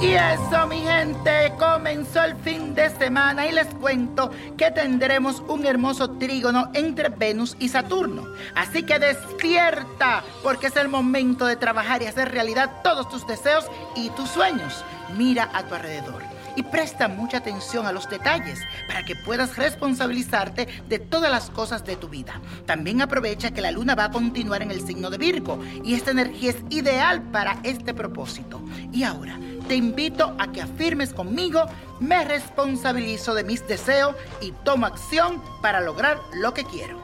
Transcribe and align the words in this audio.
Eso, 0.00 0.66
mi 0.68 0.78
gente, 0.78 1.52
comenzó 1.58 2.22
el 2.22 2.36
fin 2.36 2.72
de 2.72 2.88
semana 2.88 3.48
y 3.48 3.52
les 3.52 3.66
cuento 3.66 4.30
que 4.56 4.70
tendremos 4.70 5.42
un 5.48 5.66
hermoso 5.66 6.10
trígono 6.18 6.70
entre 6.72 7.08
Venus 7.08 7.56
y 7.58 7.68
Saturno. 7.68 8.24
Así 8.54 8.84
que 8.84 9.00
despierta, 9.00 10.22
porque 10.44 10.68
es 10.68 10.76
el 10.76 10.88
momento 10.88 11.46
de 11.46 11.56
trabajar 11.56 12.00
y 12.00 12.06
hacer 12.06 12.30
realidad 12.30 12.80
todos 12.84 13.08
tus 13.08 13.26
deseos 13.26 13.66
y 13.96 14.10
tus 14.10 14.30
sueños. 14.30 14.84
Mira 15.16 15.50
a 15.52 15.64
tu 15.64 15.74
alrededor 15.74 16.22
y 16.58 16.62
presta 16.64 17.06
mucha 17.06 17.38
atención 17.38 17.86
a 17.86 17.92
los 17.92 18.10
detalles 18.10 18.60
para 18.88 19.04
que 19.04 19.14
puedas 19.14 19.56
responsabilizarte 19.56 20.66
de 20.88 20.98
todas 20.98 21.30
las 21.30 21.50
cosas 21.50 21.84
de 21.84 21.94
tu 21.94 22.08
vida. 22.08 22.40
También 22.66 23.00
aprovecha 23.00 23.52
que 23.52 23.60
la 23.60 23.70
luna 23.70 23.94
va 23.94 24.04
a 24.04 24.10
continuar 24.10 24.62
en 24.62 24.72
el 24.72 24.84
signo 24.84 25.08
de 25.08 25.18
Virgo 25.18 25.60
y 25.84 25.94
esta 25.94 26.10
energía 26.10 26.50
es 26.50 26.56
ideal 26.70 27.22
para 27.22 27.58
este 27.62 27.94
propósito. 27.94 28.60
Y 28.92 29.04
ahora 29.04 29.38
te 29.68 29.76
invito 29.76 30.34
a 30.38 30.50
que 30.50 30.62
afirmes 30.62 31.12
conmigo, 31.12 31.66
me 32.00 32.24
responsabilizo 32.24 33.34
de 33.34 33.44
mis 33.44 33.66
deseos 33.68 34.16
y 34.40 34.52
tomo 34.64 34.86
acción 34.86 35.42
para 35.60 35.82
lograr 35.82 36.18
lo 36.32 36.54
que 36.54 36.64
quiero. 36.64 36.98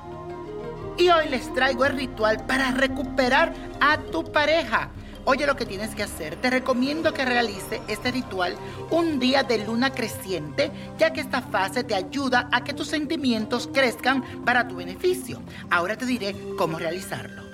Y 0.96 1.10
hoy 1.10 1.28
les 1.28 1.52
traigo 1.52 1.84
el 1.84 1.96
ritual 1.96 2.46
para 2.46 2.70
recuperar 2.70 3.52
a 3.80 3.98
tu 3.98 4.24
pareja. 4.32 4.88
Oye 5.26 5.46
lo 5.46 5.56
que 5.56 5.66
tienes 5.66 5.94
que 5.94 6.04
hacer. 6.04 6.36
Te 6.36 6.50
recomiendo 6.50 7.12
que 7.12 7.24
realice 7.24 7.82
este 7.88 8.10
ritual 8.10 8.56
un 8.90 9.18
día 9.18 9.42
de 9.42 9.58
luna 9.58 9.90
creciente, 9.90 10.70
ya 10.98 11.12
que 11.12 11.20
esta 11.20 11.42
fase 11.42 11.84
te 11.84 11.94
ayuda 11.94 12.48
a 12.50 12.64
que 12.64 12.72
tus 12.72 12.88
sentimientos 12.88 13.68
crezcan 13.72 14.44
para 14.44 14.68
tu 14.68 14.76
beneficio. 14.76 15.42
Ahora 15.70 15.96
te 15.96 16.06
diré 16.06 16.34
cómo 16.56 16.78
realizarlo. 16.78 17.53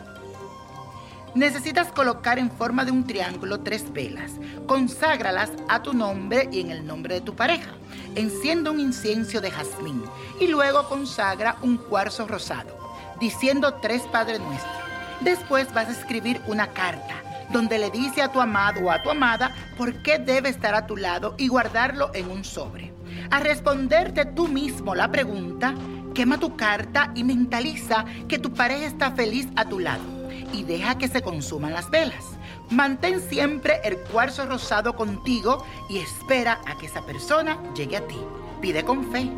Necesitas 1.34 1.92
colocar 1.92 2.40
en 2.40 2.50
forma 2.50 2.84
de 2.84 2.90
un 2.90 3.06
triángulo 3.06 3.60
tres 3.60 3.92
velas. 3.92 4.32
Conságralas 4.66 5.52
a 5.68 5.80
tu 5.80 5.92
nombre 5.92 6.48
y 6.50 6.60
en 6.60 6.72
el 6.72 6.84
nombre 6.84 7.14
de 7.14 7.20
tu 7.20 7.36
pareja. 7.36 7.70
Enciende 8.16 8.68
un 8.68 8.80
incienso 8.80 9.40
de 9.40 9.52
jazmín 9.52 10.02
y 10.40 10.48
luego 10.48 10.88
consagra 10.88 11.56
un 11.62 11.76
cuarzo 11.76 12.26
rosado, 12.26 12.76
diciendo 13.20 13.74
tres 13.74 14.02
Padre 14.10 14.40
Nuestro. 14.40 14.72
Después 15.20 15.72
vas 15.72 15.86
a 15.86 15.92
escribir 15.92 16.40
una 16.48 16.72
carta 16.72 17.22
donde 17.52 17.78
le 17.78 17.90
dice 17.90 18.22
a 18.22 18.32
tu 18.32 18.40
amado 18.40 18.80
o 18.86 18.90
a 18.90 19.00
tu 19.00 19.10
amada 19.10 19.54
por 19.76 20.02
qué 20.02 20.18
debe 20.18 20.48
estar 20.48 20.74
a 20.74 20.86
tu 20.86 20.96
lado 20.96 21.36
y 21.38 21.46
guardarlo 21.46 22.10
en 22.12 22.28
un 22.28 22.42
sobre. 22.42 22.92
A 23.30 23.38
responderte 23.38 24.24
tú 24.24 24.48
mismo 24.48 24.96
la 24.96 25.12
pregunta, 25.12 25.74
quema 26.12 26.38
tu 26.38 26.56
carta 26.56 27.12
y 27.14 27.22
mentaliza 27.22 28.04
que 28.26 28.40
tu 28.40 28.52
pareja 28.52 28.86
está 28.86 29.12
feliz 29.12 29.46
a 29.54 29.64
tu 29.64 29.78
lado 29.78 30.19
y 30.52 30.62
deja 30.64 30.98
que 30.98 31.08
se 31.08 31.22
consuman 31.22 31.72
las 31.72 31.90
velas. 31.90 32.24
Mantén 32.70 33.20
siempre 33.20 33.80
el 33.84 33.98
cuarzo 33.98 34.46
rosado 34.46 34.94
contigo 34.94 35.64
y 35.88 35.98
espera 35.98 36.60
a 36.66 36.76
que 36.78 36.86
esa 36.86 37.02
persona 37.02 37.58
llegue 37.74 37.96
a 37.96 38.06
ti. 38.06 38.18
Pide 38.60 38.84
con 38.84 39.10
fe. 39.10 39.30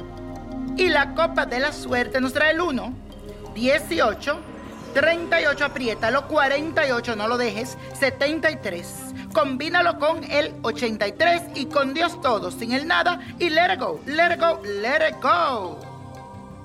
Y 0.76 0.88
la 0.88 1.14
copa 1.14 1.46
de 1.46 1.60
la 1.60 1.72
suerte 1.72 2.20
nos 2.20 2.32
trae 2.32 2.52
el 2.52 2.60
1, 2.60 2.92
18, 3.54 4.40
38, 4.94 5.64
apriétalo, 5.64 6.28
48, 6.28 7.16
no 7.16 7.28
lo 7.28 7.36
dejes, 7.38 7.76
73. 7.98 8.86
Combínalo 9.32 9.98
con 9.98 10.24
el 10.30 10.54
83 10.62 11.42
y 11.54 11.66
con 11.66 11.94
Dios 11.94 12.20
todo, 12.20 12.50
sin 12.50 12.72
el 12.72 12.86
nada 12.86 13.20
y 13.38 13.48
let 13.48 13.74
it 13.74 13.80
go, 13.80 14.00
let 14.06 14.34
it 14.34 14.40
go, 14.40 14.60
let 14.64 15.08
it 15.08 15.16
go. 15.22 15.91